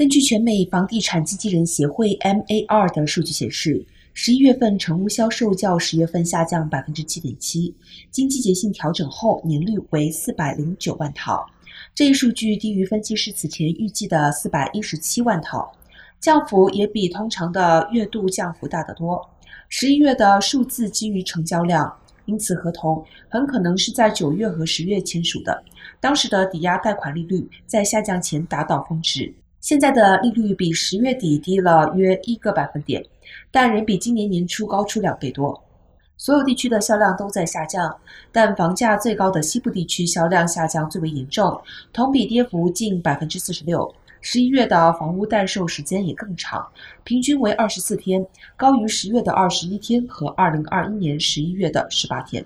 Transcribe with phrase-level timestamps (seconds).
[0.00, 3.84] 根据全美房地产经纪人协会 （MAR） 的数据显示，
[4.14, 7.74] 十一月份成屋销售较十月份下降百分之七点七，
[8.10, 11.44] 经季节性调整后年率为四百零九万套。
[11.94, 15.70] 这一数据低于分析师此前预计的四百一十七万套，
[16.18, 19.20] 降幅也比通常的月度降幅大得多。
[19.68, 21.94] 十一月的数字基于成交量，
[22.24, 25.62] 因此合同很可能是在九月和十月签署的，
[26.00, 29.34] 当时的抵押贷款利率在下降前达到峰值。
[29.60, 33.04] 现在的利率比十月底低了约一个百分点，
[33.50, 35.62] 但仍比今年年初高出两倍多。
[36.16, 37.94] 所有地区的销量都在下降，
[38.32, 41.60] 但房价最高的西部地区销量下降最为严重，
[41.92, 43.94] 同比跌幅近百分之四十六。
[44.22, 46.66] 十一月的房屋待售时间也更长，
[47.04, 52.44] 平均为二十四天，高于十月的二十一天和二零二一年十一月的十八天。